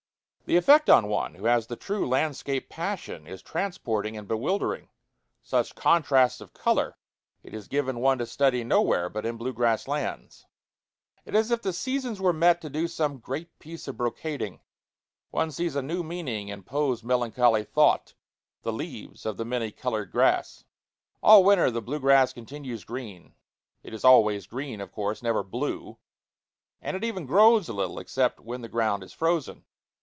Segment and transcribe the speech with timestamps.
[0.47, 4.89] The effect on one who has the true landscape passion is transporting and bewildering.
[5.41, 6.97] Such contrasts of color
[7.41, 10.47] it is given one to study nowhere but in blue grass lands.
[11.23, 14.59] It is as if the seasons were met to do some great piece of brocading.
[15.29, 18.13] One sees a new meaning in Poe's melancholy thought
[18.63, 20.65] the leaves of the many colored grass.
[21.23, 23.35] All winter the blue grass continues green
[23.83, 25.97] it is always green, of course, never blue
[26.81, 29.63] and it even grows a little, except when the ground is frozen.